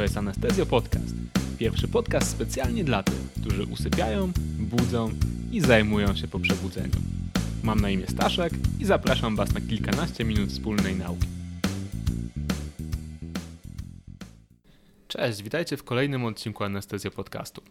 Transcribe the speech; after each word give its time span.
To 0.00 0.04
jest 0.04 0.16
Anestezjo 0.16 0.66
Podcast. 0.66 1.14
Pierwszy 1.58 1.88
podcast 1.88 2.30
specjalnie 2.30 2.84
dla 2.84 3.02
tych, 3.02 3.32
którzy 3.40 3.64
usypiają, 3.64 4.32
budzą 4.58 5.10
i 5.52 5.60
zajmują 5.60 6.16
się 6.16 6.28
po 6.28 6.38
przebudzeniu. 6.38 6.94
Mam 7.62 7.80
na 7.80 7.90
imię 7.90 8.06
Staszek 8.06 8.52
i 8.78 8.84
zapraszam 8.84 9.36
Was 9.36 9.54
na 9.54 9.60
kilkanaście 9.60 10.24
minut 10.24 10.50
wspólnej 10.50 10.96
nauki. 10.96 11.26
Cześć, 15.08 15.42
witajcie 15.42 15.76
w 15.76 15.84
kolejnym 15.84 16.24
odcinku 16.24 16.64
Anestezjo 16.64 17.10
Podcastu. 17.10 17.62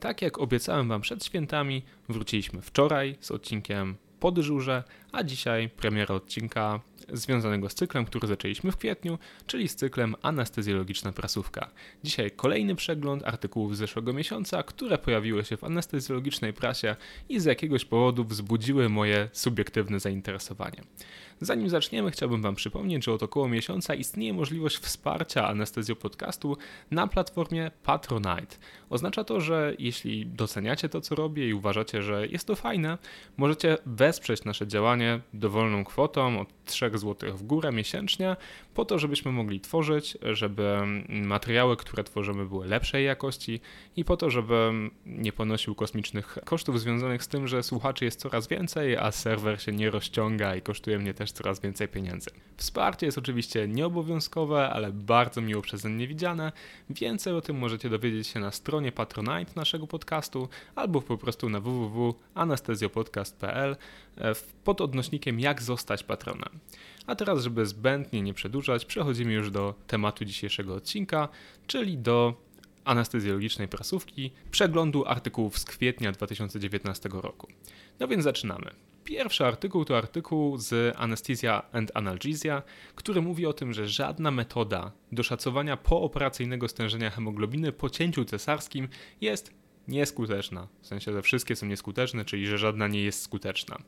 Tak 0.00 0.22
jak 0.22 0.38
obiecałem 0.38 0.88
Wam 0.88 1.00
przed 1.00 1.24
świętami, 1.24 1.82
wróciliśmy 2.08 2.62
wczoraj 2.62 3.16
z 3.20 3.30
odcinkiem 3.30 3.96
po 4.20 4.32
dyżurze, 4.32 4.84
a 5.12 5.22
dzisiaj 5.22 5.68
premiera 5.68 6.14
odcinka 6.14 6.80
związanego 7.12 7.68
z 7.68 7.74
cyklem, 7.74 8.04
który 8.04 8.28
zaczęliśmy 8.28 8.72
w 8.72 8.76
kwietniu, 8.76 9.18
czyli 9.46 9.68
z 9.68 9.76
cyklem 9.76 10.14
anestezjologiczna 10.22 11.12
prasówka. 11.12 11.70
Dzisiaj 12.04 12.30
kolejny 12.30 12.74
przegląd 12.74 13.24
artykułów 13.24 13.76
z 13.76 13.78
zeszłego 13.78 14.12
miesiąca, 14.12 14.62
które 14.62 14.98
pojawiły 14.98 15.44
się 15.44 15.56
w 15.56 15.64
anestezjologicznej 15.64 16.52
prasie 16.52 16.96
i 17.28 17.40
z 17.40 17.44
jakiegoś 17.44 17.84
powodu 17.84 18.24
wzbudziły 18.24 18.88
moje 18.88 19.28
subiektywne 19.32 20.00
zainteresowanie. 20.00 20.82
Zanim 21.40 21.68
zaczniemy, 21.68 22.10
chciałbym 22.10 22.42
Wam 22.42 22.54
przypomnieć, 22.54 23.04
że 23.04 23.12
od 23.12 23.22
około 23.22 23.48
miesiąca 23.48 23.94
istnieje 23.94 24.32
możliwość 24.32 24.76
wsparcia 24.76 25.48
anestezjo 25.48 25.96
podcastu 25.96 26.56
na 26.90 27.06
platformie 27.06 27.70
Patronite. 27.82 28.56
Oznacza 28.90 29.24
to, 29.24 29.40
że 29.40 29.74
jeśli 29.78 30.26
doceniacie 30.26 30.88
to, 30.88 31.00
co 31.00 31.14
robię 31.14 31.48
i 31.48 31.54
uważacie, 31.54 32.02
że 32.02 32.26
jest 32.26 32.46
to 32.46 32.56
fajne, 32.56 32.98
możecie 33.36 33.78
wesprzeć 33.86 34.44
nasze 34.44 34.66
działanie 34.66 35.20
dowolną 35.34 35.84
kwotą 35.84 36.40
od 36.40 36.64
3 36.64 36.85
zł 36.94 37.36
w 37.36 37.42
górę 37.42 37.72
miesięcznie, 37.72 38.36
po 38.74 38.84
to, 38.84 38.98
żebyśmy 38.98 39.32
mogli 39.32 39.60
tworzyć, 39.60 40.18
żeby 40.22 40.78
materiały, 41.08 41.76
które 41.76 42.04
tworzymy, 42.04 42.46
były 42.46 42.66
lepszej 42.66 43.04
jakości 43.04 43.60
i 43.96 44.04
po 44.04 44.16
to, 44.16 44.30
żeby 44.30 44.72
nie 45.06 45.32
ponosił 45.32 45.74
kosmicznych 45.74 46.38
kosztów 46.44 46.80
związanych 46.80 47.22
z 47.22 47.28
tym, 47.28 47.48
że 47.48 47.62
słuchaczy 47.62 48.04
jest 48.04 48.20
coraz 48.20 48.48
więcej, 48.48 48.96
a 48.96 49.12
serwer 49.12 49.62
się 49.62 49.72
nie 49.72 49.90
rozciąga 49.90 50.56
i 50.56 50.62
kosztuje 50.62 50.98
mnie 50.98 51.14
też 51.14 51.32
coraz 51.32 51.60
więcej 51.60 51.88
pieniędzy. 51.88 52.30
Wsparcie 52.56 53.06
jest 53.06 53.18
oczywiście 53.18 53.68
nieobowiązkowe, 53.68 54.70
ale 54.70 54.92
bardzo 54.92 55.40
miło 55.40 55.62
przeze 55.62 55.88
mnie 55.88 56.08
widziane. 56.08 56.52
Więcej 56.90 57.32
o 57.32 57.40
tym 57.40 57.58
możecie 57.58 57.90
dowiedzieć 57.90 58.26
się 58.26 58.40
na 58.40 58.50
stronie 58.50 58.92
Patronite 58.92 59.52
naszego 59.56 59.86
podcastu 59.86 60.48
albo 60.74 61.02
po 61.02 61.18
prostu 61.18 61.48
na 61.48 61.60
www.anestezjopodcast.pl 61.60 63.76
e, 64.18 64.32
pod 64.64 64.80
odnośnikiem 64.80 65.40
jak 65.40 65.62
zostać 65.62 66.04
patronem. 66.04 66.50
A 67.06 67.14
teraz, 67.14 67.42
żeby 67.42 67.66
zbędnie 67.66 68.22
nie 68.22 68.34
przedłużać, 68.34 68.84
przechodzimy 68.84 69.32
już 69.32 69.50
do 69.50 69.74
tematu 69.86 70.24
dzisiejszego 70.24 70.74
odcinka, 70.74 71.28
czyli 71.66 71.98
do 71.98 72.46
anestezjologicznej 72.84 73.68
prasówki, 73.68 74.30
przeglądu 74.50 75.06
artykułów 75.06 75.58
z 75.58 75.64
kwietnia 75.64 76.12
2019 76.12 77.08
roku. 77.12 77.48
No 78.00 78.08
więc 78.08 78.24
zaczynamy. 78.24 78.70
Pierwszy 79.04 79.46
artykuł 79.46 79.84
to 79.84 79.98
artykuł 79.98 80.58
z 80.58 80.96
Anesthesia 80.96 81.62
and 81.72 81.90
Analgesia, 81.94 82.62
który 82.94 83.22
mówi 83.22 83.46
o 83.46 83.52
tym, 83.52 83.72
że 83.72 83.88
żadna 83.88 84.30
metoda 84.30 84.92
do 85.12 85.22
szacowania 85.22 85.76
pooperacyjnego 85.76 86.68
stężenia 86.68 87.10
hemoglobiny 87.10 87.72
po 87.72 87.90
cięciu 87.90 88.24
cesarskim 88.24 88.88
jest 89.20 89.54
nieskuteczna. 89.88 90.68
W 90.80 90.86
sensie, 90.86 91.12
że 91.12 91.22
wszystkie 91.22 91.56
są 91.56 91.66
nieskuteczne, 91.66 92.24
czyli 92.24 92.46
że 92.46 92.58
żadna 92.58 92.88
nie 92.88 93.02
jest 93.02 93.22
skuteczna. 93.22 93.78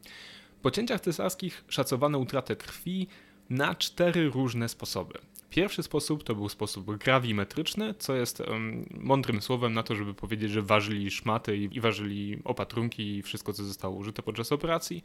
Po 0.63 0.71
cięciach 0.71 1.01
cesarskich 1.01 1.65
szacowano 1.69 2.19
utratę 2.19 2.57
krwi 2.57 3.07
na 3.51 3.75
cztery 3.75 4.31
różne 4.31 4.69
sposoby. 4.69 5.19
Pierwszy 5.51 5.83
sposób 5.83 6.25
to 6.25 6.35
był 6.35 6.49
sposób 6.49 6.97
grawimetryczny, 6.97 7.95
co 7.99 8.15
jest 8.15 8.43
mądrym 8.91 9.43
słowem 9.43 9.75
na 9.75 9.83
to, 9.83 9.95
żeby 9.95 10.15
powiedzieć, 10.15 10.51
że 10.51 10.63
ważyli 10.63 11.11
szmaty 11.11 11.57
i, 11.57 11.81
ważyli 11.81 12.39
opatrunki 12.45 13.17
i 13.17 13.23
wszystko, 13.23 13.53
co 13.53 13.65
zostało 13.65 13.97
użyte 13.97 14.23
podczas 14.23 14.53
operacji. 14.53 15.03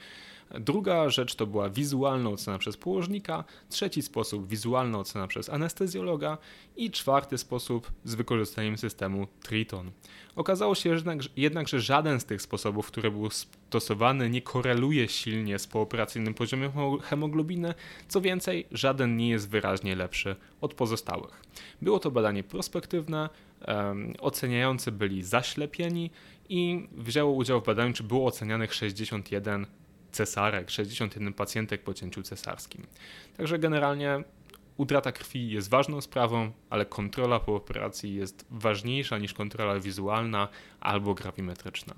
Druga 0.59 1.09
rzecz 1.09 1.35
to 1.35 1.47
była 1.47 1.69
wizualna 1.69 2.29
ocena 2.29 2.57
przez 2.57 2.77
położnika, 2.77 3.43
trzeci 3.69 4.01
sposób 4.01 4.47
wizualna 4.47 4.99
ocena 4.99 5.27
przez 5.27 5.49
anestezjologa 5.49 6.37
i 6.75 6.91
czwarty 6.91 7.37
sposób 7.37 7.91
z 8.03 8.15
wykorzystaniem 8.15 8.77
systemu 8.77 9.27
Triton. 9.43 9.91
Okazało 10.35 10.75
się 10.75 10.89
jednak, 10.89 11.19
jednak, 11.37 11.67
że 11.67 11.81
żaden 11.81 12.19
z 12.19 12.25
tych 12.25 12.41
sposobów, 12.41 12.87
które 12.87 13.11
były 13.11 13.29
stosowane, 13.31 14.29
nie 14.29 14.41
koreluje 14.41 15.07
silnie 15.07 15.59
z 15.59 15.67
pooperacyjnym 15.67 16.33
poziomem 16.33 16.71
hemoglobiny, 17.01 17.73
co 18.07 18.21
więcej, 18.21 18.67
żaden 18.71 19.17
nie 19.17 19.29
jest 19.29 19.49
wyraźnie 19.49 19.95
lepszy 19.95 20.35
od 20.61 20.73
pozostałych. 20.73 21.41
Było 21.81 21.99
to 21.99 22.11
badanie 22.11 22.43
prospektywne, 22.43 23.29
oceniający 24.19 24.91
byli 24.91 25.23
zaślepieni 25.23 26.11
i 26.49 26.87
wzięło 26.91 27.31
udział 27.31 27.61
w 27.61 27.65
badaniu, 27.65 27.93
czy 27.93 28.03
było 28.03 28.27
ocenianych 28.27 28.73
61 28.73 29.65
cesarek, 30.11 30.69
61 30.69 31.33
pacjentek 31.33 31.83
po 31.83 31.93
cięciu 31.93 32.23
cesarskim. 32.23 32.85
Także 33.37 33.59
generalnie 33.59 34.23
utrata 34.77 35.11
krwi 35.11 35.51
jest 35.51 35.69
ważną 35.69 36.01
sprawą, 36.01 36.51
ale 36.69 36.85
kontrola 36.85 37.39
po 37.39 37.55
operacji 37.55 38.15
jest 38.15 38.45
ważniejsza 38.51 39.17
niż 39.17 39.33
kontrola 39.33 39.79
wizualna 39.79 40.47
albo 40.79 41.13
grawimetryczna. 41.13 41.93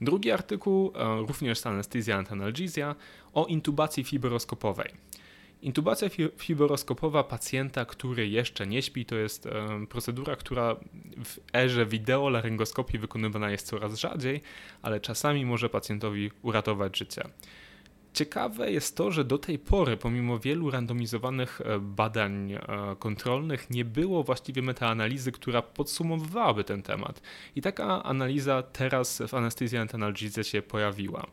Drugi 0.00 0.30
artykuł, 0.30 0.92
e, 0.94 1.20
również 1.26 1.58
z 1.58 1.66
Anesthesia 1.66 2.16
and 2.16 2.32
Analgesia, 2.32 2.94
o 3.34 3.46
intubacji 3.46 4.04
fibroskopowej. 4.04 4.90
Intubacja 5.62 6.08
fibroskopowa 6.36 7.24
pacjenta, 7.24 7.84
który 7.84 8.28
jeszcze 8.28 8.66
nie 8.66 8.82
śpi, 8.82 9.04
to 9.06 9.14
jest 9.14 9.48
procedura, 9.88 10.36
która 10.36 10.76
w 11.24 11.38
erze 11.54 11.86
wideolaryngoskopii 11.86 12.98
wykonywana 12.98 13.50
jest 13.50 13.66
coraz 13.66 13.94
rzadziej, 13.94 14.40
ale 14.82 15.00
czasami 15.00 15.46
może 15.46 15.68
pacjentowi 15.68 16.30
uratować 16.42 16.98
życie. 16.98 17.22
Ciekawe 18.18 18.72
jest 18.72 18.96
to, 18.96 19.10
że 19.10 19.24
do 19.24 19.38
tej 19.38 19.58
pory, 19.58 19.96
pomimo 19.96 20.38
wielu 20.38 20.70
randomizowanych 20.70 21.60
e, 21.60 21.78
badań 21.78 22.52
e, 22.52 22.60
kontrolnych, 22.98 23.70
nie 23.70 23.84
było 23.84 24.22
właściwie 24.22 24.62
metaanalizy, 24.62 25.32
która 25.32 25.62
podsumowywałaby 25.62 26.64
ten 26.64 26.82
temat. 26.82 27.22
I 27.56 27.62
taka 27.62 28.02
analiza 28.02 28.62
teraz 28.62 29.22
w 29.28 29.34
Anesthesia 29.34 29.80
and 29.80 29.94
Analgesia 29.94 30.44
się 30.44 30.62
pojawiła. 30.62 31.26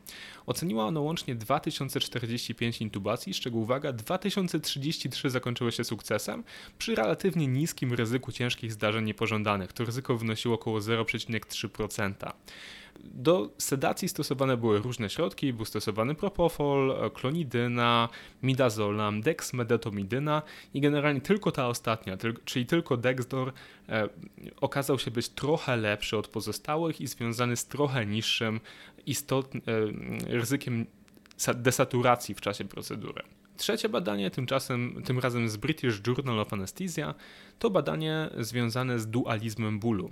Oceniła 0.46 0.84
ona 0.84 1.00
łącznie 1.00 1.34
2045 1.34 2.80
intubacji, 2.80 3.34
z 3.34 3.40
czego 3.40 3.58
uwaga, 3.58 3.92
2033 3.92 5.30
zakończyły 5.30 5.72
się 5.72 5.84
sukcesem 5.84 6.44
przy 6.78 6.94
relatywnie 6.94 7.46
niskim 7.46 7.92
ryzyku 7.92 8.32
ciężkich 8.32 8.72
zdarzeń 8.72 9.04
niepożądanych. 9.04 9.72
To 9.72 9.84
ryzyko 9.84 10.16
wynosiło 10.16 10.54
około 10.54 10.78
0,3%. 10.78 12.32
Do 13.04 13.50
sedacji 13.58 14.08
stosowane 14.08 14.56
były 14.56 14.78
różne 14.78 15.10
środki, 15.10 15.52
był 15.52 15.64
stosowany 15.64 16.14
propofol, 16.14 17.10
klonidyna, 17.14 18.08
midazolam, 18.42 19.20
dexmedetomydyna 19.20 20.42
i 20.74 20.80
generalnie 20.80 21.20
tylko 21.20 21.52
ta 21.52 21.68
ostatnia, 21.68 22.16
czyli 22.44 22.66
tylko 22.66 22.96
Dexdor 22.96 23.52
e, 23.88 24.08
okazał 24.60 24.98
się 24.98 25.10
być 25.10 25.28
trochę 25.28 25.76
lepszy 25.76 26.16
od 26.16 26.28
pozostałych 26.28 27.00
i 27.00 27.06
związany 27.06 27.56
z 27.56 27.66
trochę 27.66 28.06
niższym 28.06 28.60
e, 29.06 29.10
ryzykiem 30.26 30.86
desaturacji 31.54 32.34
w 32.34 32.40
czasie 32.40 32.64
procedury. 32.64 33.22
Trzecie 33.56 33.88
badanie, 33.88 34.30
tymczasem, 34.30 35.02
tym 35.04 35.18
razem 35.18 35.48
z 35.48 35.56
British 35.56 36.00
Journal 36.06 36.40
of 36.40 36.52
Anesthesia, 36.52 37.14
to 37.58 37.70
badanie 37.70 38.30
związane 38.38 39.00
z 39.00 39.06
dualizmem 39.06 39.78
bólu. 39.78 40.10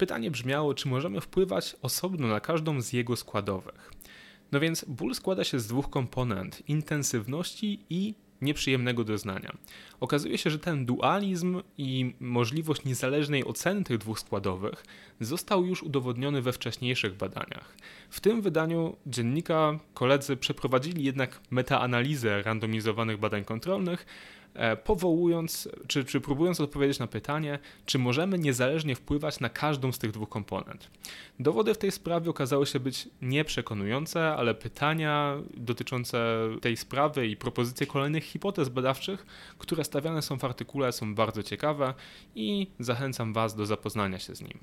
Pytanie 0.00 0.30
brzmiało, 0.30 0.74
czy 0.74 0.88
możemy 0.88 1.20
wpływać 1.20 1.76
osobno 1.82 2.28
na 2.28 2.40
każdą 2.40 2.80
z 2.80 2.92
jego 2.92 3.16
składowych. 3.16 3.92
No 4.52 4.60
więc 4.60 4.84
ból 4.88 5.14
składa 5.14 5.44
się 5.44 5.58
z 5.60 5.66
dwóch 5.66 5.90
komponent: 5.90 6.62
intensywności 6.68 7.84
i 7.90 8.14
nieprzyjemnego 8.40 9.04
doznania. 9.04 9.56
Okazuje 10.00 10.38
się, 10.38 10.50
że 10.50 10.58
ten 10.58 10.86
dualizm 10.86 11.62
i 11.78 12.14
możliwość 12.20 12.84
niezależnej 12.84 13.44
oceny 13.44 13.84
tych 13.84 13.98
dwóch 13.98 14.20
składowych 14.20 14.84
został 15.20 15.66
już 15.66 15.82
udowodniony 15.82 16.42
we 16.42 16.52
wcześniejszych 16.52 17.16
badaniach. 17.16 17.76
W 18.10 18.20
tym 18.20 18.42
wydaniu 18.42 18.96
dziennika 19.06 19.78
koledzy 19.94 20.36
przeprowadzili 20.36 21.04
jednak 21.04 21.40
metaanalizę 21.50 22.42
randomizowanych 22.42 23.18
badań 23.18 23.44
kontrolnych, 23.44 24.06
powołując, 24.84 25.68
czy, 25.86 26.04
czy 26.04 26.20
próbując 26.20 26.60
odpowiedzieć 26.60 26.98
na 26.98 27.06
pytanie, 27.06 27.58
czy 27.86 27.98
możemy 27.98 28.38
niezależnie 28.38 28.94
wpływać 28.94 29.40
na 29.40 29.48
każdą 29.48 29.92
z 29.92 29.98
tych 29.98 30.10
dwóch 30.10 30.28
komponent. 30.28 30.90
Dowody 31.40 31.74
w 31.74 31.78
tej 31.78 31.90
sprawie 31.90 32.30
okazały 32.30 32.66
się 32.66 32.80
być 32.80 33.08
nieprzekonujące, 33.22 34.28
ale 34.28 34.54
pytania 34.54 35.36
dotyczące 35.56 36.38
tej 36.60 36.76
sprawy 36.76 37.26
i 37.26 37.36
propozycje 37.36 37.86
kolejnych 37.86 38.24
hipotez 38.24 38.68
badawczych, 38.68 39.26
które 39.58 39.84
stawiane 39.84 40.22
są 40.22 40.38
w 40.38 40.44
artykule, 40.44 40.92
są 40.92 41.14
bardzo 41.14 41.42
ciekawe 41.42 41.94
i 42.34 42.66
zachęcam 42.78 43.32
Was 43.32 43.54
do 43.54 43.66
zapoznania 43.66 44.18
się 44.18 44.34
z 44.34 44.42
nim. 44.42 44.58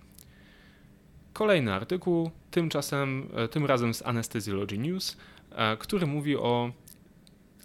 Kolejny 1.33 1.73
artykuł, 1.73 2.31
tymczasem, 2.51 3.29
e, 3.35 3.47
tym 3.47 3.65
razem 3.65 3.93
z 3.93 4.01
Anesthesiology 4.01 4.77
News, 4.77 5.17
e, 5.51 5.77
który 5.77 6.07
mówi 6.07 6.35
o 6.35 6.71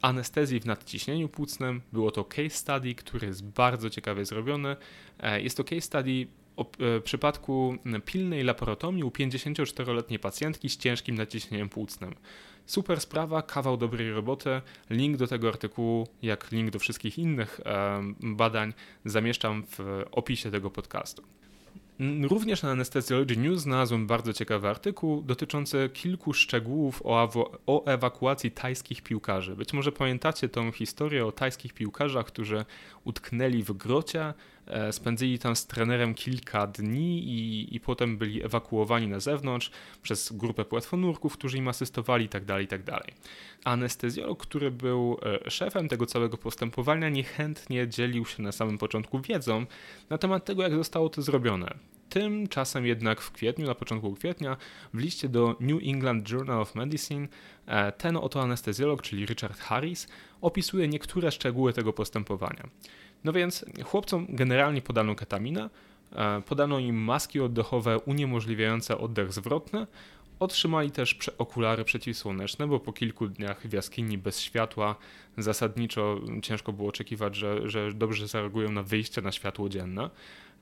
anestezji 0.03 0.61
w 0.61 0.67
nadciśnieniu 0.67 1.29
płucnym. 1.29 1.81
Było 1.93 2.11
to 2.11 2.25
case 2.25 2.51
study, 2.51 2.95
który 2.95 3.27
jest 3.27 3.45
bardzo 3.45 3.91
ciekawie 3.91 4.25
zrobiony. 4.25 4.77
E, 5.21 5.43
jest 5.43 5.57
to 5.57 5.65
case 5.65 5.81
study 5.81 6.27
o 6.57 6.71
e, 6.97 7.01
przypadku 7.01 7.77
pilnej 8.05 8.45
laparotomii 8.45 9.05
u 9.05 9.09
54-letniej 9.09 10.19
pacjentki 10.19 10.69
z 10.69 10.77
ciężkim 10.77 11.15
nadciśnieniem 11.15 11.69
płucnym. 11.69 12.15
Super 12.67 13.01
sprawa, 13.01 13.43
kawał 13.43 13.77
dobrej 13.77 14.13
roboty. 14.13 14.61
Link 14.91 15.17
do 15.17 15.27
tego 15.27 15.49
artykułu, 15.49 16.07
jak 16.23 16.53
link 16.53 16.71
do 16.71 16.79
wszystkich 16.79 17.19
innych 17.19 17.61
badań, 18.21 18.73
zamieszczam 19.05 19.65
w 19.67 20.05
opisie 20.13 20.51
tego 20.51 20.71
podcastu. 20.71 21.23
Również 22.23 22.63
na 22.63 22.71
Anesthesiology 22.71 23.37
News 23.37 23.61
znalazłem 23.61 24.07
bardzo 24.07 24.33
ciekawy 24.33 24.69
artykuł 24.69 25.23
dotyczący 25.23 25.91
kilku 25.93 26.33
szczegółów 26.33 27.03
o, 27.05 27.31
o, 27.67 27.85
ewakuacji 27.85 28.51
tajskich 28.51 29.03
piłkarzy. 29.03 29.57
Być 29.57 29.73
może 29.73 29.93
pamiętacie 29.93 30.49
tą 30.49 30.73
historię 30.73 31.27
o 31.27 31.33
tajskich 31.33 31.73
piłkarzach, 31.73 32.27
którzy 32.27 32.65
utknęli 33.05 33.63
w 33.63 33.73
grocie, 33.73 34.35
spędzili 34.93 35.39
tam 35.39 35.57
z 35.57 35.67
trenerem 35.67 36.15
kilka 36.15 36.67
dni 36.67 37.25
i, 37.25 37.77
i 37.77 37.81
potem 37.81 38.19
byli 38.19 38.45
ewakuowani 38.45 39.09
na 39.09 39.21
zewnątrz 39.21 39.71
przez 40.03 40.33
grupę 40.33 40.65
płetwonurków, 40.65 41.33
którzy 41.33 41.59
im 41.59 41.69
asystowali 41.69 42.25
itd. 42.25 42.47
Tak 42.47 42.61
itd. 42.61 42.93
Tak 42.93 43.07
Anestezjolog, 43.65 44.43
który 44.43 44.71
był 44.71 45.19
e, 45.47 45.51
szefem 45.51 45.89
tego 45.89 46.07
całego 46.07 46.37
postępowania, 46.37 47.09
niechętnie 47.09 47.89
dzielił 47.89 48.27
się 48.27 48.43
na 48.43 48.53
samym 48.53 48.79
początku 48.79 49.21
wiedzą 49.21 49.67
na 50.11 50.19
temat 50.19 50.45
tego, 50.45 50.63
jak 50.63 50.75
zostało 50.75 51.09
to 51.09 51.23
zrobione. 51.23 51.75
Tymczasem 52.09 52.87
jednak 52.87 53.21
w 53.21 53.33
kwietniu, 53.33 53.67
na 53.67 53.75
początku 53.75 54.15
kwietnia, 54.15 54.57
w 54.95 54.99
liście 54.99 55.29
do 55.29 55.57
New 55.61 55.83
England 55.83 56.31
Journal 56.31 56.61
of 56.61 56.75
Medicine 56.75 57.29
e, 57.67 57.93
ten 57.93 58.17
oto 58.17 58.43
anestezjolog, 58.43 59.03
czyli 59.03 59.27
Richard 59.27 59.59
Harris, 59.59 60.09
opisuje 60.41 60.89
niektóre 60.89 61.31
szczegóły 61.31 61.73
tego 61.73 61.93
postępowania. 61.93 62.69
No 63.25 63.33
więc 63.33 63.65
chłopcom 63.85 64.27
generalnie 64.29 64.83
podano 64.83 65.15
ketaminę, 65.15 65.71
e, 66.13 66.43
podano 66.47 66.79
im 66.79 66.97
maski 66.97 67.41
oddechowe 67.41 67.99
uniemożliwiające 67.99 68.99
oddech 68.99 69.33
zwrotny, 69.33 69.87
Otrzymali 70.43 70.91
też 70.91 71.17
okulary 71.39 71.85
przeciwsłoneczne, 71.85 72.67
bo 72.67 72.81
po 72.81 72.93
kilku 72.93 73.29
dniach 73.29 73.67
w 73.67 73.73
jaskini 73.73 74.19
bez 74.19 74.41
światła 74.41 74.97
zasadniczo 75.39 76.21
ciężko 76.43 76.73
było 76.73 76.89
oczekiwać, 76.89 77.37
że, 77.37 77.69
że 77.69 77.93
dobrze 77.93 78.29
zareagują 78.29 78.73
na 78.73 78.83
wyjście 78.83 79.23
na 79.23 79.33
światło 79.33 79.69
dzienne. 79.69 80.11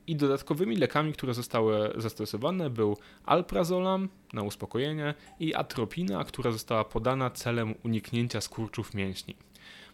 I 0.07 0.17
dodatkowymi 0.17 0.77
lekami, 0.77 1.13
które 1.13 1.35
zostały 1.35 1.93
zastosowane 1.97 2.71
był 2.71 2.97
alprazolam 3.25 4.09
na 4.33 4.43
uspokojenie 4.43 5.15
i 5.41 5.55
atropina, 5.55 6.25
która 6.25 6.53
została 6.53 6.85
podana 6.85 7.31
celem 7.31 7.75
uniknięcia 7.85 8.41
skurczów 8.41 8.95
mięśni. 8.95 9.37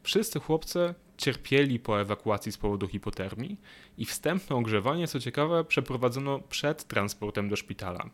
Wszyscy 0.07 0.41
chłopcy 0.41 0.95
cierpieli 1.17 1.79
po 1.79 2.01
ewakuacji 2.01 2.53
z 2.53 2.59
powodu 2.59 2.89
hipotermii 2.89 3.57
i 3.99 4.05
wstępne 4.05 4.57
ogrzewanie, 4.57 5.09
co 5.09 5.21
ciekawe, 5.21 5.65
przeprowadzono 5.65 6.41
przed 6.41 6.85
transportem 6.85 7.49
do 7.49 7.57
szpitala. 7.57 8.11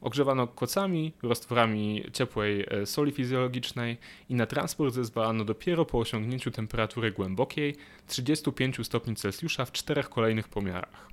Ogrzewano 0.00 0.46
kocami, 0.46 1.12
roztworami 1.22 2.04
ciepłej 2.12 2.66
e, 2.70 2.86
soli 2.86 3.12
fizjologicznej 3.12 3.96
i 4.28 4.34
na 4.34 4.46
transport 4.46 4.94
zezwalano 4.94 5.44
dopiero 5.44 5.84
po 5.84 5.98
osiągnięciu 5.98 6.50
temperatury 6.50 7.12
głębokiej 7.12 7.76
35 8.06 8.86
stopni 8.86 9.16
Celsjusza 9.16 9.64
w 9.64 9.72
czterech 9.72 10.08
kolejnych 10.08 10.48
pomiarach. 10.48 11.08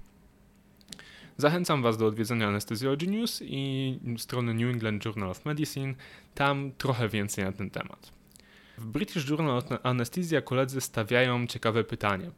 Zachęcam 1.37 1.81
Was 1.81 1.97
do 1.97 2.05
odwiedzenia 2.05 2.47
Anesthesiology 2.47 3.07
News 3.07 3.41
i 3.45 3.99
strony 4.17 4.53
New 4.53 4.73
England 4.73 5.05
Journal 5.05 5.29
of 5.29 5.45
Medicine. 5.45 5.93
Tam 6.35 6.71
trochę 6.77 7.09
więcej 7.09 7.45
na 7.45 7.51
ten 7.51 7.69
temat. 7.69 8.20
W 8.81 8.85
British 8.85 9.29
Journal 9.29 9.63
Anesthesia 9.83 10.41
koledzy 10.41 10.81
stawiają 10.81 11.47
ciekawe 11.47 11.83
pytanie. 11.83 12.31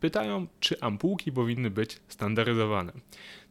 Pytają, 0.00 0.46
czy 0.60 0.80
ampułki 0.80 1.32
powinny 1.32 1.70
być 1.70 2.00
standaryzowane. 2.08 2.92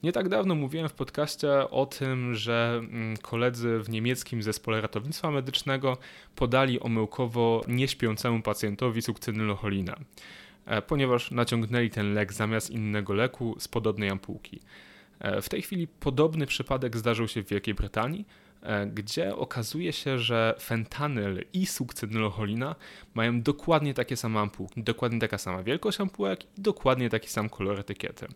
Nie 0.03 0.11
tak 0.11 0.29
dawno 0.29 0.55
mówiłem 0.55 0.89
w 0.89 0.93
podcaście 0.93 1.69
o 1.69 1.85
tym, 1.85 2.35
że 2.35 2.81
mm, 2.83 3.17
koledzy 3.17 3.79
w 3.79 3.89
niemieckim 3.89 4.43
zespole 4.43 4.81
ratownictwa 4.81 5.31
medycznego 5.31 5.97
podali 6.35 6.79
omyłkowo 6.79 7.61
nieśpiącemu 7.67 8.41
pacjentowi 8.41 9.01
sukcynylocholinę. 9.01 9.95
E, 10.65 10.81
ponieważ 10.81 11.31
naciągnęli 11.31 11.89
ten 11.89 12.13
lek 12.13 12.33
zamiast 12.33 12.69
innego 12.69 13.13
leku 13.13 13.55
z 13.59 13.67
podobnej 13.67 14.09
ampułki. 14.09 14.59
E, 15.19 15.41
w 15.41 15.49
tej 15.49 15.61
chwili 15.61 15.87
podobny 15.87 16.45
przypadek 16.45 16.97
zdarzył 16.97 17.27
się 17.27 17.43
w 17.43 17.47
Wielkiej 17.47 17.73
Brytanii, 17.73 18.25
gdzie 18.93 19.35
okazuje 19.35 19.93
się, 19.93 20.19
że 20.19 20.55
fentanyl 20.59 21.45
i 21.53 21.65
sukcynylocholina 21.65 22.75
mają 23.13 23.41
dokładnie 23.41 23.93
takie 23.93 24.17
same 24.17 24.39
ampułki, 24.39 24.83
dokładnie 24.83 25.19
taka 25.19 25.37
sama 25.37 25.63
wielkość 25.63 26.01
ampułek 26.01 26.43
i 26.43 26.61
dokładnie 26.61 27.09
taki 27.09 27.29
sam 27.29 27.49
kolor 27.49 27.79
etykiety. 27.79 28.27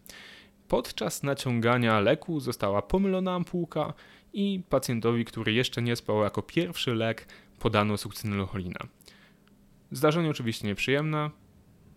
Podczas 0.68 1.24
naciągania 1.24 2.00
leku 2.00 2.40
została 2.40 2.82
pomylona 2.82 3.36
ampułka 3.36 3.94
i 4.34 4.64
pacjentowi, 4.70 5.26
który 5.26 5.54
jeszcze 5.54 5.82
nie 5.82 5.96
spał 5.96 6.24
jako 6.24 6.42
pierwszy 6.42 6.96
lek, 6.96 7.28
podano 7.60 7.98
sukcynylocholinę. 7.98 8.80
Zdarzenie 9.92 10.30
oczywiście 10.30 10.68
nieprzyjemne, 10.68 11.30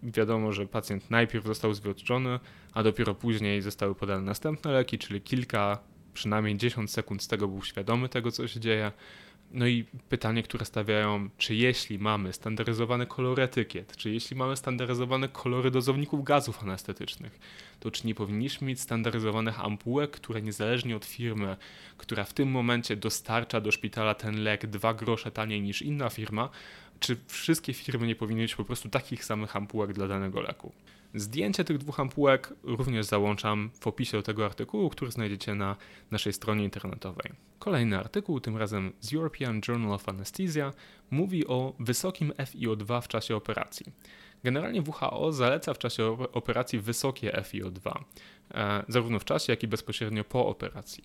wiadomo, 0.02 0.52
że 0.52 0.66
pacjent 0.66 1.10
najpierw 1.10 1.46
został 1.46 1.74
zwiotczony, 1.74 2.40
a 2.72 2.82
dopiero 2.82 3.14
później 3.14 3.62
zostały 3.62 3.94
podane 3.94 4.22
następne 4.22 4.72
leki, 4.72 4.98
czyli 4.98 5.20
kilka, 5.20 5.78
przynajmniej 6.16 6.56
10 6.56 6.90
sekund 6.90 7.22
z 7.22 7.28
tego 7.28 7.48
był 7.48 7.62
świadomy 7.62 8.08
tego, 8.08 8.32
co 8.32 8.48
się 8.48 8.60
dzieje. 8.60 8.92
No 9.50 9.66
i 9.66 9.84
pytanie, 10.08 10.42
które 10.42 10.64
stawiają, 10.64 11.28
czy 11.38 11.54
jeśli 11.54 11.98
mamy 11.98 12.32
standaryzowane 12.32 13.06
kolory 13.06 13.42
etykiet, 13.42 13.96
czy 13.96 14.10
jeśli 14.10 14.36
mamy 14.36 14.56
standaryzowane 14.56 15.28
kolory 15.28 15.70
dozowników 15.70 16.24
gazów 16.24 16.62
anestetycznych, 16.62 17.38
to 17.80 17.90
czy 17.90 18.06
nie 18.06 18.14
powinniśmy 18.14 18.66
mieć 18.66 18.80
standaryzowanych 18.80 19.60
ampułek, 19.60 20.10
które 20.10 20.42
niezależnie 20.42 20.96
od 20.96 21.04
firmy, 21.04 21.56
która 21.96 22.24
w 22.24 22.32
tym 22.32 22.50
momencie 22.50 22.96
dostarcza 22.96 23.60
do 23.60 23.72
szpitala 23.72 24.14
ten 24.14 24.42
lek 24.42 24.66
dwa 24.66 24.94
grosze 24.94 25.30
taniej 25.30 25.62
niż 25.62 25.82
inna 25.82 26.10
firma, 26.10 26.48
czy 27.00 27.16
wszystkie 27.26 27.72
firmy 27.72 28.06
nie 28.06 28.16
powinny 28.16 28.42
mieć 28.42 28.54
po 28.54 28.64
prostu 28.64 28.88
takich 28.88 29.24
samych 29.24 29.56
ampułek 29.56 29.92
dla 29.92 30.08
danego 30.08 30.40
leku. 30.40 30.72
Zdjęcie 31.16 31.64
tych 31.64 31.78
dwóch 31.78 32.00
ampułek 32.00 32.52
również 32.62 33.06
załączam 33.06 33.70
w 33.80 33.86
opisie 33.86 34.16
do 34.16 34.22
tego 34.22 34.44
artykułu, 34.44 34.90
który 34.90 35.10
znajdziecie 35.10 35.54
na 35.54 35.76
naszej 36.10 36.32
stronie 36.32 36.64
internetowej. 36.64 37.32
Kolejny 37.58 37.98
artykuł, 37.98 38.40
tym 38.40 38.56
razem 38.56 38.92
z 39.00 39.14
European 39.14 39.60
Journal 39.68 39.92
of 39.92 40.08
Anesthesia, 40.08 40.72
mówi 41.10 41.46
o 41.46 41.74
wysokim 41.80 42.32
FiO2 42.32 43.02
w 43.02 43.08
czasie 43.08 43.36
operacji. 43.36 43.86
Generalnie 44.44 44.82
WHO 44.82 45.32
zaleca 45.32 45.74
w 45.74 45.78
czasie 45.78 46.16
operacji 46.32 46.78
wysokie 46.78 47.30
FiO2, 47.30 48.04
e, 48.54 48.84
zarówno 48.88 49.18
w 49.18 49.24
czasie, 49.24 49.52
jak 49.52 49.62
i 49.62 49.68
bezpośrednio 49.68 50.24
po 50.24 50.46
operacji. 50.46 51.04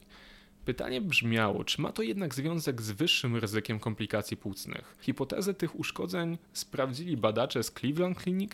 Pytanie 0.65 1.01
brzmiało, 1.01 1.63
czy 1.63 1.81
ma 1.81 1.91
to 1.91 2.03
jednak 2.03 2.35
związek 2.35 2.81
z 2.81 2.91
wyższym 2.91 3.35
ryzykiem 3.35 3.79
komplikacji 3.79 4.37
płucnych. 4.37 4.95
Hipotezę 5.01 5.53
tych 5.53 5.79
uszkodzeń 5.79 6.37
sprawdzili 6.53 7.17
badacze 7.17 7.63
z 7.63 7.71
Cleveland 7.71 8.21
Clinic 8.21 8.51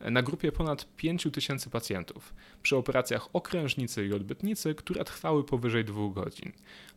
na 0.00 0.22
grupie 0.22 0.52
ponad 0.52 0.96
5000 0.96 1.70
pacjentów 1.70 2.34
przy 2.62 2.76
operacjach 2.76 3.28
okrężnicy 3.32 4.06
i 4.06 4.12
odbytnicy, 4.12 4.74
które 4.74 5.04
trwały 5.04 5.44
powyżej 5.44 5.84
2 5.84 6.08
godzin. 6.10 6.52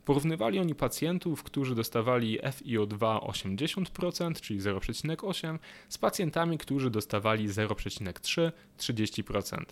Porównywali 0.05 0.60
oni 0.60 0.75
pacjentów, 0.75 1.43
którzy 1.43 1.75
dostawali 1.75 2.39
FiO2 2.39 3.20
80%, 3.20 4.41
czyli 4.41 4.60
0,8, 4.60 5.60
z 5.89 5.98
pacjentami, 5.98 6.58
którzy 6.58 6.89
dostawali 6.89 7.50
0,3 7.50 8.51
30%. 8.77 9.63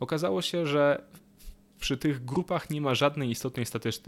Okazało 0.00 0.42
się, 0.42 0.66
że 0.66 1.02
przy 1.80 1.96
tych 1.96 2.24
grupach 2.24 2.70
nie 2.70 2.80
ma 2.80 2.94
żadnej 2.94 3.30
istotnej 3.30 3.66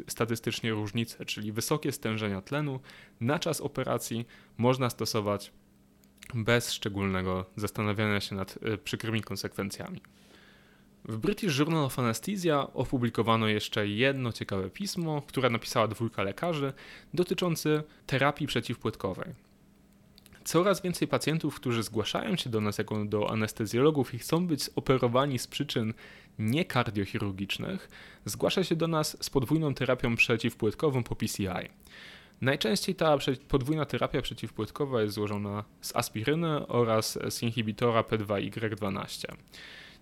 statystycznie 0.08 0.70
różnicy, 0.70 1.26
czyli 1.26 1.52
wysokie 1.52 1.92
stężenia 1.92 2.42
tlenu 2.42 2.80
na 3.20 3.38
czas 3.38 3.60
operacji 3.60 4.26
można 4.58 4.90
stosować 4.90 5.52
bez 6.34 6.72
szczególnego 6.72 7.46
zastanawiania 7.56 8.20
się 8.20 8.34
nad 8.34 8.56
y, 8.56 8.78
przykrymi 8.78 9.22
konsekwencjami. 9.22 10.00
W 11.04 11.16
British 11.18 11.58
Journal 11.58 11.84
of 11.84 11.98
Anesthesia 11.98 12.72
opublikowano 12.74 13.48
jeszcze 13.48 13.88
jedno 13.88 14.32
ciekawe 14.32 14.70
pismo, 14.70 15.22
które 15.22 15.50
napisała 15.50 15.88
dwójka 15.88 16.22
lekarzy 16.22 16.72
dotyczące 17.14 17.82
terapii 18.06 18.46
przeciwpłytkowej. 18.46 19.51
Coraz 20.44 20.82
więcej 20.82 21.08
pacjentów, 21.08 21.54
którzy 21.54 21.82
zgłaszają 21.82 22.36
się 22.36 22.50
do 22.50 22.60
nas 22.60 22.78
jako 22.78 23.04
do 23.04 23.30
anestezjologów 23.30 24.14
i 24.14 24.18
chcą 24.18 24.46
być 24.46 24.70
operowani 24.76 25.38
z 25.38 25.46
przyczyn 25.46 25.94
niekardiochirurgicznych, 26.38 27.88
zgłasza 28.24 28.64
się 28.64 28.76
do 28.76 28.88
nas 28.88 29.16
z 29.24 29.30
podwójną 29.30 29.74
terapią 29.74 30.16
przeciwpłytkową 30.16 31.02
po 31.02 31.16
PCI. 31.16 31.68
Najczęściej 32.40 32.94
ta 32.94 33.16
podwójna 33.48 33.84
terapia 33.84 34.22
przeciwpłytkowa 34.22 35.02
jest 35.02 35.14
złożona 35.14 35.64
z 35.80 35.96
aspiryny 35.96 36.66
oraz 36.66 37.18
z 37.30 37.42
inhibitora 37.42 38.00
P2Y12. 38.02 39.24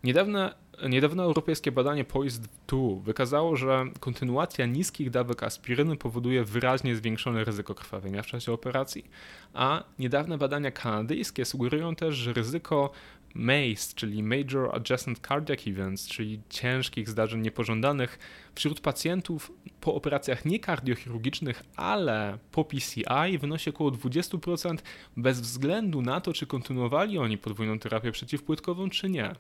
Niedawne 0.05 0.55
Niedawno 0.89 1.23
europejskie 1.23 1.73
badanie 1.73 2.05
POISD-2 2.05 3.03
wykazało, 3.03 3.57
że 3.57 3.85
kontynuacja 4.01 4.67
niskich 4.67 5.11
dawek 5.11 5.43
aspiryny 5.43 5.97
powoduje 5.97 6.45
wyraźnie 6.45 6.97
zwiększone 6.97 7.45
ryzyko 7.45 7.75
krwawienia 7.75 8.23
w 8.23 8.27
czasie 8.27 8.53
operacji, 8.53 9.11
a 9.55 9.85
niedawne 9.99 10.39
badania 10.39 10.71
kanadyjskie 10.71 11.45
sugerują 11.45 11.95
też, 11.95 12.15
że 12.15 12.33
ryzyko 12.33 12.91
MACE, 13.35 13.95
czyli 13.95 14.23
Major 14.23 14.77
Adjacent 14.77 15.27
Cardiac 15.29 15.67
Events, 15.67 16.09
czyli 16.09 16.41
ciężkich 16.49 17.09
zdarzeń 17.09 17.41
niepożądanych 17.41 18.19
wśród 18.55 18.81
pacjentów 18.81 19.53
po 19.81 19.95
operacjach 19.95 20.45
niekardiochirurgicznych, 20.45 21.63
ale 21.77 22.39
po 22.53 22.65
PCI 22.65 23.39
wynosi 23.41 23.71
około 23.71 23.91
20% 23.91 24.79
bez 25.17 25.41
względu 25.41 26.03
na 26.03 26.21
to, 26.21 26.33
czy 26.33 26.47
kontynuowali 26.47 27.19
oni 27.19 27.39
podwójną 27.39 27.79
terapię 27.79 28.13
przeciwpłytkową, 28.13 28.91
czy 28.91 29.11
nie. 29.11 29.35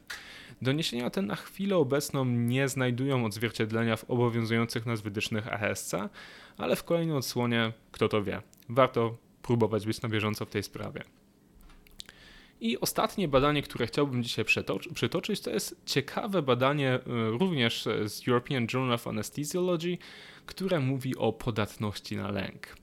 Doniesienia 0.62 1.10
te 1.10 1.22
na 1.22 1.36
chwilę 1.36 1.76
obecną 1.76 2.24
nie 2.24 2.68
znajdują 2.68 3.24
odzwierciedlenia 3.24 3.96
w 3.96 4.10
obowiązujących 4.10 4.86
nas 4.86 5.00
wytycznych 5.00 5.52
ASC, 5.52 5.94
ale 6.58 6.76
w 6.76 6.84
kolejnej 6.84 7.16
odsłonie, 7.16 7.72
kto 7.92 8.08
to 8.08 8.22
wie, 8.22 8.42
warto 8.68 9.16
próbować 9.42 9.86
być 9.86 10.02
na 10.02 10.08
bieżąco 10.08 10.44
w 10.44 10.50
tej 10.50 10.62
sprawie. 10.62 11.02
I 12.60 12.80
ostatnie 12.80 13.28
badanie, 13.28 13.62
które 13.62 13.86
chciałbym 13.86 14.22
dzisiaj 14.22 14.44
przytoczyć, 14.94 15.40
to 15.40 15.50
jest 15.50 15.82
ciekawe 15.86 16.42
badanie 16.42 16.94
y, 16.94 17.00
również 17.38 17.88
z 18.04 18.28
European 18.28 18.66
Journal 18.74 18.94
of 18.94 19.06
Anesthesiology, 19.06 19.98
które 20.46 20.80
mówi 20.80 21.16
o 21.16 21.32
podatności 21.32 22.16
na 22.16 22.30
lęk. 22.30 22.76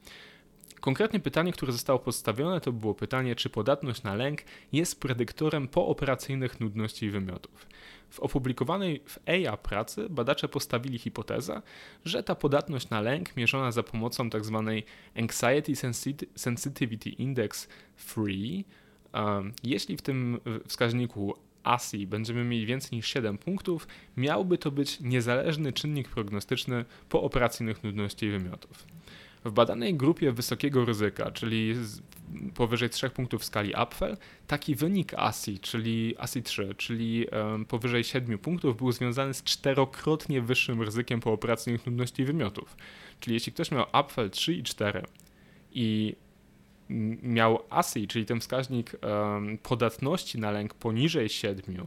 Konkretnie 0.87 1.19
pytanie, 1.19 1.51
które 1.51 1.71
zostało 1.71 1.99
postawione, 1.99 2.61
to 2.61 2.71
było 2.71 2.95
pytanie, 2.95 3.35
czy 3.35 3.49
podatność 3.49 4.03
na 4.03 4.15
lęk 4.15 4.41
jest 4.71 4.99
predyktorem 4.99 5.67
pooperacyjnych 5.67 6.59
nudności 6.59 7.05
i 7.05 7.09
wymiotów. 7.09 7.67
W 8.09 8.19
opublikowanej 8.19 9.01
w 9.05 9.19
EIA 9.27 9.57
pracy 9.57 10.09
badacze 10.09 10.47
postawili 10.47 10.99
hipotezę, 10.99 11.61
że 12.05 12.23
ta 12.23 12.35
podatność 12.35 12.89
na 12.89 13.01
lęk 13.01 13.37
mierzona 13.37 13.71
za 13.71 13.83
pomocą 13.83 14.29
tzw. 14.29 14.63
Tak 14.65 15.23
Anxiety 15.23 15.73
Sensitivity 16.35 17.09
Index 17.09 17.67
Free 17.95 18.65
jeśli 19.63 19.97
w 19.97 20.01
tym 20.01 20.39
wskaźniku 20.67 21.35
ASI 21.63 22.07
będziemy 22.07 22.43
mieli 22.43 22.65
więcej 22.65 22.97
niż 22.97 23.07
7 23.07 23.37
punktów, 23.37 23.87
miałby 24.17 24.57
to 24.57 24.71
być 24.71 24.99
niezależny 24.99 25.73
czynnik 25.73 26.09
prognostyczny 26.09 26.85
po 27.09 27.21
operacyjnych 27.21 27.83
nudności 27.83 28.25
i 28.25 28.31
wymiotów. 28.31 28.87
W 29.45 29.51
badanej 29.51 29.95
grupie 29.95 30.31
wysokiego 30.31 30.85
ryzyka, 30.85 31.31
czyli 31.31 31.75
powyżej 32.55 32.89
3 32.89 33.09
punktów 33.09 33.41
w 33.41 33.45
skali 33.45 33.75
Apfel, 33.75 34.17
taki 34.47 34.75
wynik 34.75 35.13
ASI, 35.13 35.59
czyli 35.59 36.15
ASI 36.17 36.43
3, 36.43 36.75
czyli 36.77 37.25
powyżej 37.67 38.03
7 38.03 38.37
punktów, 38.37 38.77
był 38.77 38.91
związany 38.91 39.33
z 39.33 39.43
czterokrotnie 39.43 40.41
wyższym 40.41 40.81
ryzykiem 40.81 41.19
po 41.19 41.33
operacyjnych 41.33 41.85
nudności 41.85 42.21
i 42.21 42.25
wymiotów. 42.25 42.77
Czyli 43.19 43.33
jeśli 43.33 43.53
ktoś 43.53 43.71
miał 43.71 43.85
Apfel 43.91 44.29
3 44.29 44.53
i 44.53 44.63
4 44.63 45.03
i 45.71 46.15
miał 47.23 47.63
ASI, 47.69 48.07
czyli 48.07 48.25
ten 48.25 48.39
wskaźnik 48.39 48.91
podatności 49.63 50.39
na 50.39 50.51
lęk 50.51 50.73
poniżej 50.73 51.29
7, 51.29 51.85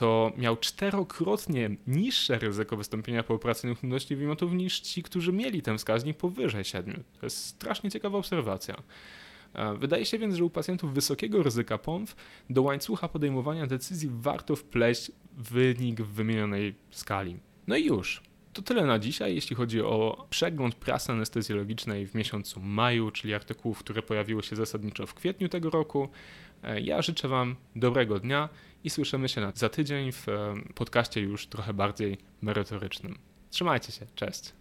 to 0.00 0.32
miał 0.36 0.56
czterokrotnie 0.56 1.70
niższe 1.86 2.38
ryzyko 2.38 2.76
wystąpienia 2.76 3.22
pooperacyjnych 3.22 3.82
nudności 3.82 4.16
wymiotów 4.16 4.52
niż 4.52 4.80
ci, 4.80 5.02
którzy 5.02 5.32
mieli 5.32 5.62
ten 5.62 5.78
wskaźnik 5.78 6.16
powyżej 6.16 6.64
7. 6.64 7.02
To 7.20 7.26
jest 7.26 7.44
strasznie 7.44 7.90
ciekawa 7.90 8.18
obserwacja. 8.18 8.82
E, 9.54 9.74
wydaje 9.74 10.06
się 10.06 10.18
więc, 10.18 10.34
że 10.34 10.44
u 10.44 10.50
pacjentów 10.50 10.94
wysokiego 10.94 11.42
ryzyka 11.42 11.78
POMF 11.78 12.16
do 12.50 12.62
łańcucha 12.62 13.08
podejmowania 13.08 13.66
decyzji 13.66 14.10
warto 14.12 14.56
wpleść 14.56 15.12
wynik 15.36 16.00
w 16.00 16.08
wymienionej 16.08 16.74
skali. 16.90 17.36
No 17.66 17.76
i 17.76 17.84
już. 17.84 18.22
To 18.52 18.62
tyle 18.62 18.86
na 18.86 18.98
dzisiaj, 18.98 19.34
jeśli 19.34 19.56
chodzi 19.56 19.80
o 19.80 20.26
przegląd 20.30 20.74
prasy 20.74 21.12
anestezjologicznej 21.12 22.06
w 22.06 22.14
miesiącu 22.14 22.60
maju, 22.60 23.10
czyli 23.10 23.34
artykułów, 23.34 23.78
które 23.78 24.02
pojawiły 24.02 24.42
się 24.42 24.56
zasadniczo 24.56 25.06
w 25.06 25.14
kwietniu 25.14 25.48
tego 25.48 25.70
roku. 25.70 26.08
E, 26.62 26.80
ja 26.80 27.02
życzę 27.02 27.28
Wam 27.28 27.56
dobrego 27.76 28.20
dnia 28.20 28.48
i 28.84 28.90
słyszymy 28.90 29.28
się 29.28 29.52
za 29.54 29.68
tydzień 29.68 30.12
w 30.12 30.28
e, 30.28 30.54
podcaście 30.74 31.20
już 31.20 31.46
trochę 31.46 31.74
bardziej 31.74 32.18
merytorycznym. 32.42 33.18
Trzymajcie 33.50 33.92
się, 33.92 34.06
cześć. 34.14 34.59